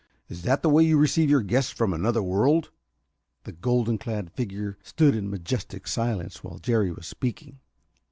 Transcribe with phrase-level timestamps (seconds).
[0.29, 2.71] Is that the way you receive your guests from another world?"
[3.43, 7.59] The golden clad figure stood in majestic silence while Jerry was speaking.